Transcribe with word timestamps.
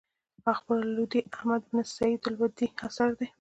اخبار 0.53 0.79
اللودي 0.83 1.19
احمد 1.33 1.61
بن 1.73 1.83
سعيد 1.83 2.19
الودي 2.27 2.67
اثر 2.85 3.09
دﺉ. 3.19 3.27